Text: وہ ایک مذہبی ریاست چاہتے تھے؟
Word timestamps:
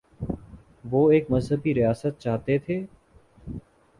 وہ 0.83 1.01
ایک 1.11 1.25
مذہبی 1.31 1.73
ریاست 1.73 2.19
چاہتے 2.19 2.57
تھے؟ 2.57 2.79